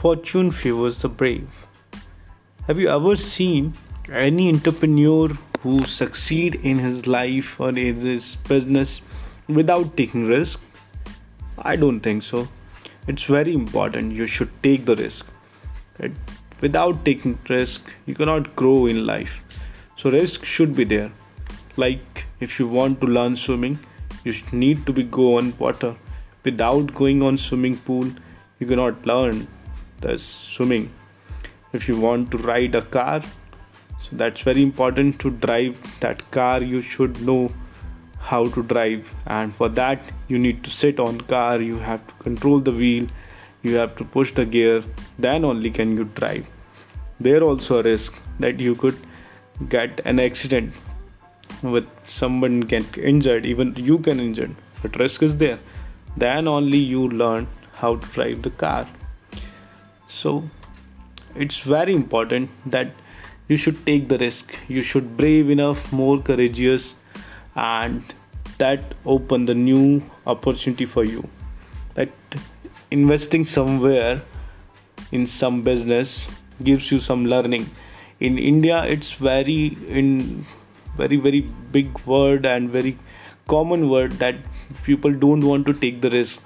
fortune 0.00 0.50
favors 0.50 1.02
the 1.02 1.08
brave. 1.08 1.46
Have 2.66 2.78
you 2.78 2.88
ever 2.88 3.16
seen 3.16 3.74
any 4.10 4.48
entrepreneur 4.48 5.28
who 5.62 5.82
succeed 5.84 6.54
in 6.54 6.78
his 6.78 7.06
life 7.06 7.60
or 7.60 7.68
in 7.68 8.00
his 8.00 8.36
business 8.48 9.02
without 9.46 9.98
taking 9.98 10.26
risk? 10.26 10.58
I 11.58 11.76
don't 11.76 12.00
think 12.00 12.22
so. 12.22 12.48
It's 13.08 13.24
very 13.24 13.52
important 13.52 14.14
you 14.14 14.26
should 14.26 14.50
take 14.62 14.86
the 14.86 14.96
risk. 14.96 15.26
Without 16.62 17.04
taking 17.04 17.38
risk, 17.50 17.92
you 18.06 18.14
cannot 18.14 18.56
grow 18.56 18.86
in 18.86 19.06
life. 19.06 19.42
So 19.98 20.10
risk 20.10 20.46
should 20.46 20.74
be 20.74 20.84
there. 20.84 21.12
Like 21.76 22.24
if 22.40 22.58
you 22.58 22.68
want 22.68 23.02
to 23.02 23.06
learn 23.06 23.36
swimming, 23.36 23.78
you 24.24 24.32
need 24.50 24.86
to 24.86 24.94
be 24.94 25.02
go 25.02 25.36
on 25.36 25.52
water. 25.58 25.94
Without 26.42 26.94
going 26.94 27.22
on 27.22 27.36
swimming 27.36 27.76
pool, 27.76 28.10
you 28.58 28.66
cannot 28.66 29.04
learn 29.04 29.46
the 30.00 30.18
swimming. 30.18 30.90
If 31.72 31.88
you 31.88 31.98
want 32.00 32.30
to 32.32 32.38
ride 32.38 32.74
a 32.74 32.82
car, 32.82 33.22
so 33.98 34.16
that's 34.16 34.40
very 34.40 34.62
important 34.62 35.18
to 35.20 35.30
drive 35.30 36.00
that 36.00 36.30
car. 36.30 36.62
You 36.62 36.82
should 36.82 37.20
know 37.22 37.52
how 38.18 38.46
to 38.48 38.62
drive 38.62 39.12
and 39.26 39.54
for 39.54 39.68
that 39.68 40.00
you 40.28 40.38
need 40.38 40.62
to 40.64 40.70
sit 40.70 41.00
on 41.00 41.20
car. 41.20 41.60
You 41.60 41.78
have 41.78 42.06
to 42.06 42.14
control 42.24 42.60
the 42.60 42.72
wheel. 42.72 43.06
You 43.62 43.76
have 43.76 43.96
to 43.96 44.04
push 44.04 44.32
the 44.32 44.44
gear. 44.44 44.82
Then 45.18 45.44
only 45.44 45.70
can 45.70 45.96
you 45.96 46.04
drive. 46.04 46.46
There 47.18 47.42
also 47.42 47.80
a 47.80 47.82
risk 47.82 48.18
that 48.38 48.58
you 48.58 48.74
could 48.74 48.96
get 49.68 50.00
an 50.04 50.18
accident 50.18 50.72
with 51.62 51.86
someone 52.06 52.60
get 52.60 52.96
injured. 52.96 53.44
Even 53.44 53.74
you 53.76 53.98
can 53.98 54.18
injured 54.18 54.54
but 54.82 54.98
risk 54.98 55.22
is 55.22 55.36
there. 55.36 55.58
Then 56.16 56.48
only 56.48 56.78
you 56.78 57.08
learn 57.08 57.46
how 57.74 57.96
to 57.96 58.06
drive 58.12 58.42
the 58.42 58.50
car 58.50 58.88
so 60.10 60.42
it's 61.34 61.60
very 61.60 61.94
important 61.94 62.50
that 62.66 62.92
you 63.48 63.56
should 63.56 63.84
take 63.86 64.08
the 64.08 64.18
risk. 64.18 64.56
You 64.68 64.82
should 64.82 65.16
brave 65.16 65.50
enough 65.50 65.92
more 65.92 66.20
courageous 66.20 66.94
and 67.54 68.02
that 68.58 68.94
open 69.06 69.46
the 69.46 69.54
new 69.54 70.02
opportunity 70.26 70.86
for 70.86 71.04
you. 71.04 71.28
That 71.94 72.10
investing 72.90 73.44
somewhere 73.44 74.22
in 75.12 75.26
some 75.26 75.62
business 75.62 76.26
gives 76.62 76.90
you 76.90 77.00
some 77.00 77.26
learning. 77.26 77.70
In 78.18 78.36
india 78.38 78.82
it's 78.94 79.12
very 79.12 79.76
in 80.00 80.44
very 80.96 81.16
very 81.16 81.40
big 81.76 81.98
word 82.06 82.44
and 82.44 82.70
very 82.70 82.96
common 83.48 83.88
word 83.88 84.12
that 84.24 84.36
people 84.82 85.14
don't 85.24 85.46
want 85.52 85.66
to 85.66 85.72
take 85.72 86.00
the 86.00 86.10
risk. 86.10 86.42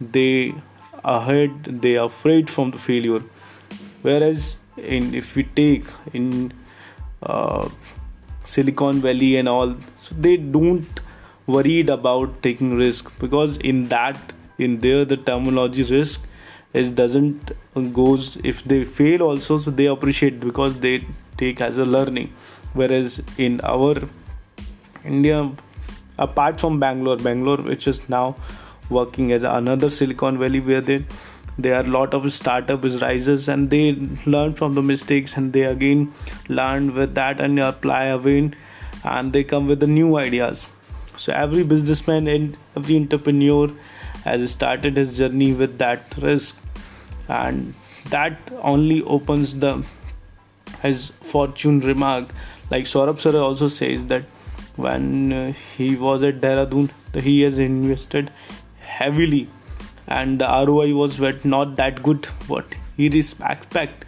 They 0.00 0.54
ahead 1.04 1.64
they 1.64 1.96
are 1.96 2.06
afraid 2.06 2.50
from 2.50 2.70
the 2.70 2.78
failure. 2.78 3.22
Whereas 4.02 4.56
in 4.76 5.14
if 5.14 5.34
we 5.34 5.44
take 5.44 5.84
in 6.12 6.52
uh, 7.22 7.68
silicon 8.44 9.00
valley 9.00 9.36
and 9.36 9.48
all 9.48 9.74
so 10.00 10.14
they 10.14 10.36
don't 10.36 11.00
worried 11.46 11.88
about 11.88 12.42
taking 12.42 12.74
risk 12.76 13.10
because 13.18 13.56
in 13.58 13.88
that 13.88 14.32
in 14.58 14.80
there 14.80 15.04
the 15.04 15.16
terminology 15.16 15.82
risk 15.82 16.26
is 16.74 16.92
doesn't 16.92 17.52
goes 17.92 18.36
if 18.44 18.62
they 18.64 18.84
fail 18.84 19.22
also 19.22 19.58
so 19.58 19.70
they 19.70 19.86
appreciate 19.86 20.40
because 20.40 20.80
they 20.80 21.04
take 21.36 21.60
as 21.60 21.78
a 21.78 21.84
learning. 21.84 22.32
Whereas 22.74 23.22
in 23.38 23.60
our 23.62 24.08
india 25.04 25.50
apart 26.18 26.60
from 26.60 26.78
bangalore 26.80 27.16
bangalore 27.16 27.62
which 27.68 27.86
is 27.86 28.00
now 28.08 28.36
working 28.88 29.32
as 29.32 29.42
another 29.42 29.90
silicon 29.90 30.38
valley 30.38 30.60
where 30.60 30.80
they 30.80 31.04
there 31.58 31.74
are 31.74 31.80
a 31.80 31.88
lot 31.88 32.14
of 32.14 32.32
startup 32.32 32.84
rises 33.02 33.48
and 33.48 33.68
they 33.70 33.92
learn 34.24 34.54
from 34.54 34.74
the 34.76 34.82
mistakes 34.82 35.36
and 35.36 35.52
they 35.52 35.62
again 35.62 36.12
learn 36.48 36.94
with 36.94 37.14
that 37.14 37.40
and 37.40 37.58
apply 37.58 38.04
again 38.04 38.54
and 39.04 39.32
they 39.32 39.42
come 39.42 39.66
with 39.66 39.80
the 39.80 39.86
new 39.88 40.16
ideas. 40.16 40.68
So 41.16 41.32
every 41.32 41.64
businessman 41.64 42.28
and 42.28 42.56
every 42.76 42.96
entrepreneur 42.96 43.72
has 44.24 44.52
started 44.52 44.96
his 44.96 45.16
journey 45.16 45.52
with 45.52 45.78
that 45.78 46.16
risk 46.18 46.56
and 47.28 47.74
that 48.10 48.38
only 48.62 49.02
opens 49.02 49.56
the 49.58 49.84
his 50.82 51.08
fortune 51.08 51.80
remark. 51.80 52.28
Like 52.70 52.84
Saurabh 52.84 53.18
sir 53.18 53.36
also 53.36 53.66
says 53.66 54.06
that 54.06 54.22
when 54.76 55.56
he 55.76 55.96
was 55.96 56.22
at 56.22 56.40
Dehradun 56.40 56.90
he 57.14 57.40
has 57.40 57.58
invested 57.58 58.30
heavily. 58.98 59.48
And 60.06 60.40
the 60.40 60.46
ROI 60.46 60.94
was 60.94 61.20
not 61.44 61.76
that 61.76 62.02
good 62.02 62.26
what 62.52 62.74
he 62.96 63.06
expect. 63.06 64.04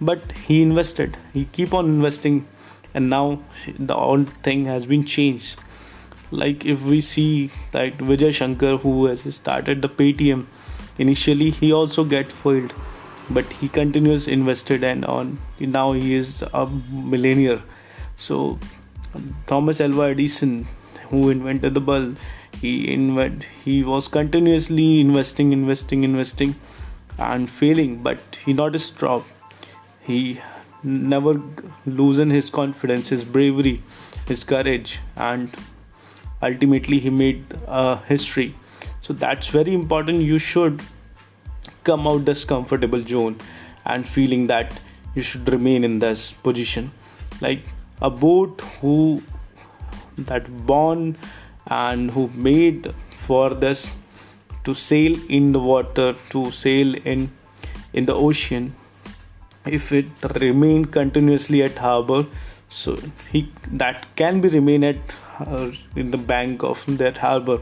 But 0.00 0.32
he 0.46 0.62
invested. 0.62 1.16
He 1.32 1.44
keep 1.46 1.74
on 1.74 1.86
investing. 1.86 2.46
And 2.94 3.10
now 3.10 3.40
the 3.78 3.94
whole 3.94 4.24
thing 4.48 4.64
has 4.66 4.86
been 4.86 5.04
changed. 5.04 5.60
Like 6.30 6.64
if 6.64 6.82
we 6.82 7.00
see 7.00 7.50
that 7.72 7.98
Vijay 7.98 8.32
Shankar 8.34 8.78
who 8.78 9.06
has 9.06 9.34
started 9.34 9.82
the 9.82 9.88
Paytm 9.88 10.46
initially 10.98 11.50
he 11.50 11.72
also 11.72 12.04
get 12.04 12.32
foiled 12.32 12.72
but 13.30 13.44
he 13.60 13.68
continues 13.68 14.28
invested 14.28 14.82
and 14.84 15.04
on 15.04 15.38
now 15.60 15.92
he 15.92 16.14
is 16.14 16.42
a 16.42 16.66
millionaire. 16.66 17.60
So 18.16 18.58
Thomas 19.46 19.80
Alva 19.80 20.08
Edison 20.14 20.66
who 21.10 21.28
invented 21.28 21.74
the 21.74 21.80
bulb 21.80 22.16
he 22.62 22.72
invest 22.94 23.46
he 23.64 23.76
was 23.92 24.08
continuously 24.18 24.88
investing 25.00 25.52
investing 25.58 26.04
investing 26.10 26.54
and 27.30 27.50
failing 27.58 27.92
but 28.08 28.40
he 28.44 28.52
not 28.62 28.80
a 28.80 28.82
stop 28.86 29.26
he 30.10 30.20
never 30.82 31.34
loosen 32.00 32.30
his 32.38 32.48
confidence 32.60 33.08
his 33.16 33.24
bravery 33.36 33.76
his 34.26 34.44
courage 34.54 34.98
and 35.16 35.62
ultimately 36.42 36.98
he 36.98 37.10
made 37.10 37.44
a 37.66 37.96
history. 37.96 38.54
So 39.00 39.12
that's 39.12 39.48
very 39.48 39.74
important. 39.74 40.22
You 40.22 40.38
should 40.38 40.82
come 41.84 42.06
out 42.06 42.24
this 42.24 42.44
comfortable 42.44 43.04
zone 43.04 43.38
and 43.84 44.06
feeling 44.06 44.46
that 44.48 44.80
you 45.14 45.22
should 45.22 45.48
remain 45.48 45.84
in 45.84 45.98
this 45.98 46.32
position. 46.32 46.92
Like 47.40 47.62
a 48.00 48.10
boat 48.10 48.60
who 48.80 49.22
that 50.16 50.66
born 50.66 51.16
and 51.72 52.10
who 52.10 52.28
made 52.50 52.92
for 53.26 53.48
this 53.64 53.88
to 54.64 54.74
sail 54.74 55.16
in 55.38 55.52
the 55.52 55.62
water 55.72 56.08
to 56.30 56.50
sail 56.50 56.94
in 57.12 57.30
in 57.92 58.06
the 58.06 58.14
ocean. 58.14 58.72
If 59.64 59.92
it 59.92 60.06
remain 60.40 60.86
continuously 60.96 61.62
at 61.62 61.78
harbor 61.86 62.24
so 62.68 62.96
he 63.32 63.42
that 63.82 64.06
can 64.16 64.40
be 64.44 64.48
remain 64.48 64.84
at 64.84 65.16
uh, 65.46 65.70
in 65.96 66.10
the 66.10 66.22
bank 66.32 66.62
of 66.62 66.84
that 67.02 67.18
harbor. 67.18 67.58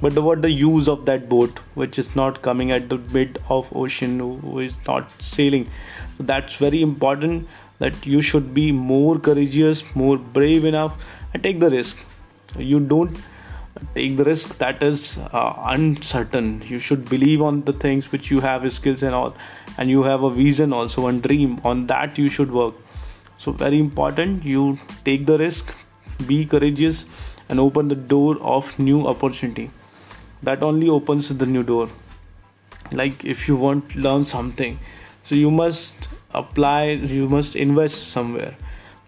But 0.00 0.18
what 0.28 0.42
the 0.42 0.50
use 0.50 0.88
of 0.88 1.04
that 1.06 1.28
boat 1.28 1.60
which 1.82 1.98
is 1.98 2.14
not 2.16 2.40
coming 2.46 2.72
at 2.76 2.88
the 2.88 2.98
mid 3.16 3.38
of 3.48 3.68
ocean 3.82 4.18
who 4.20 4.58
is 4.60 4.74
not 4.86 5.10
sailing. 5.20 5.68
So 6.16 6.24
that's 6.24 6.56
very 6.56 6.82
important 6.82 7.48
that 7.78 8.06
you 8.06 8.22
should 8.22 8.54
be 8.54 8.72
more 8.72 9.18
courageous 9.18 9.84
more 9.94 10.16
brave 10.38 10.64
enough 10.64 11.06
and 11.32 11.42
take 11.42 11.60
the 11.60 11.70
risk. 11.70 12.04
You 12.56 12.80
don't 12.80 13.16
take 13.94 14.16
the 14.16 14.24
risk 14.24 14.58
that 14.58 14.82
is 14.82 15.18
uh, 15.32 15.54
uncertain. 15.66 16.62
You 16.66 16.78
should 16.78 17.08
believe 17.08 17.42
on 17.42 17.62
the 17.62 17.72
things 17.72 18.10
which 18.12 18.30
you 18.30 18.40
have 18.40 18.70
skills 18.72 19.02
and 19.02 19.14
all 19.14 19.34
and 19.78 19.90
you 19.90 20.04
have 20.04 20.22
a 20.22 20.30
vision 20.30 20.72
also 20.72 21.06
and 21.06 21.22
dream 21.22 21.60
on 21.64 21.86
that 21.88 22.18
you 22.18 22.28
should 22.28 22.50
work. 22.50 22.74
So 23.38 23.52
very 23.52 23.78
important 23.78 24.44
you 24.44 24.78
take 25.04 25.26
the 25.26 25.38
risk 25.38 25.74
be 26.26 26.46
courageous 26.46 27.04
and 27.48 27.58
open 27.58 27.88
the 27.88 27.94
door 27.94 28.38
of 28.40 28.78
new 28.78 29.06
opportunity. 29.06 29.70
That 30.42 30.62
only 30.62 30.88
opens 30.88 31.28
the 31.28 31.46
new 31.46 31.62
door. 31.62 31.88
Like 32.92 33.24
if 33.24 33.48
you 33.48 33.56
want 33.56 33.90
to 33.90 33.98
learn 33.98 34.24
something 34.24 34.78
so 35.24 35.34
you 35.34 35.50
must 35.50 36.08
apply 36.32 36.90
you 36.90 37.28
must 37.28 37.56
invest 37.56 38.08
somewhere 38.08 38.56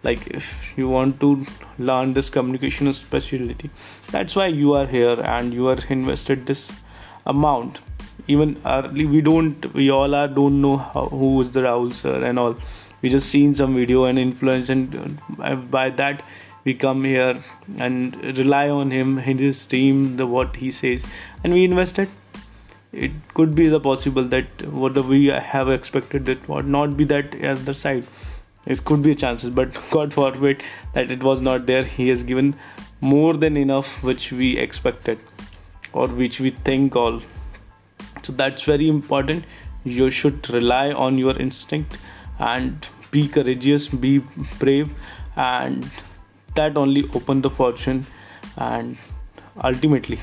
like 0.07 0.25
if 0.39 0.51
you 0.77 0.89
want 0.89 1.19
to 1.19 1.29
learn 1.77 2.13
this 2.17 2.29
communication 2.29 2.91
specialty 2.93 3.69
that's 4.11 4.35
why 4.35 4.47
you 4.47 4.73
are 4.73 4.87
here 4.87 5.19
and 5.35 5.53
you 5.53 5.67
are 5.67 5.79
invested 5.89 6.45
this 6.45 6.71
amount. 7.27 7.79
Even 8.27 8.57
early 8.65 9.05
we 9.05 9.21
don't 9.21 9.73
we 9.73 9.89
all 9.89 10.15
are 10.15 10.27
don't 10.27 10.61
know 10.61 10.77
how, 10.77 11.07
who 11.07 11.41
is 11.41 11.51
the 11.51 11.61
Rahul 11.61 11.93
sir 11.93 12.23
and 12.23 12.39
all. 12.39 12.55
We 13.01 13.09
just 13.09 13.29
seen 13.29 13.53
some 13.55 13.75
video 13.75 14.05
and 14.05 14.17
influence 14.17 14.69
and 14.69 15.19
by 15.71 15.89
that 15.89 16.23
we 16.63 16.73
come 16.73 17.03
here 17.03 17.43
and 17.77 18.15
rely 18.37 18.69
on 18.69 18.91
him 18.91 19.17
his 19.17 19.65
team 19.65 20.17
the 20.17 20.25
what 20.25 20.55
he 20.57 20.71
says. 20.71 21.03
And 21.43 21.53
we 21.53 21.63
invested. 21.63 22.09
It 22.91 23.11
could 23.33 23.53
be 23.53 23.67
the 23.67 23.79
possible 23.79 24.23
that 24.23 24.65
what 24.67 24.97
we 25.05 25.27
have 25.27 25.69
expected 25.69 26.27
it 26.27 26.49
would 26.49 26.65
not 26.65 26.97
be 26.97 27.03
that 27.05 27.35
other 27.43 27.73
side 27.73 28.07
it 28.67 28.83
could 28.83 29.01
be 29.01 29.11
a 29.11 29.15
chances 29.15 29.49
but 29.49 29.77
god 29.91 30.13
forbid 30.13 30.61
that 30.93 31.09
it 31.09 31.23
was 31.23 31.41
not 31.41 31.65
there. 31.65 31.83
He 31.83 32.09
has 32.09 32.23
given 32.23 32.55
more 32.99 33.33
than 33.35 33.57
enough 33.57 34.03
which 34.03 34.31
we 34.31 34.57
expected 34.57 35.19
or 35.93 36.07
which 36.07 36.39
we 36.39 36.49
think 36.49 36.95
all. 36.95 37.21
So 38.23 38.33
that's 38.33 38.63
very 38.63 38.89
important. 38.89 39.45
You 39.83 40.09
should 40.09 40.49
rely 40.49 40.91
on 40.91 41.17
your 41.17 41.37
instinct 41.37 41.97
and 42.39 42.87
be 43.09 43.27
courageous 43.27 43.87
be 43.87 44.19
brave 44.59 44.91
and 45.35 45.89
that 46.55 46.75
only 46.75 47.09
open 47.13 47.41
the 47.41 47.49
fortune 47.49 48.05
and 48.57 48.97
ultimately 49.63 50.19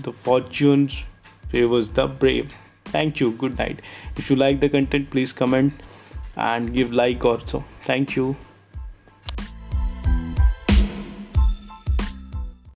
the 0.00 0.12
fortunes 0.12 1.02
favors 1.50 1.90
the 1.90 2.06
brave. 2.06 2.54
Thank 2.84 3.20
you. 3.20 3.32
Good 3.32 3.58
night. 3.58 3.80
If 4.16 4.30
you 4.30 4.36
like 4.36 4.60
the 4.60 4.68
content 4.68 5.10
please 5.10 5.32
comment 5.32 5.72
and 6.38 6.72
give 6.72 6.92
like 6.92 7.24
also. 7.24 7.64
Thank 7.82 8.16
you 8.16 8.36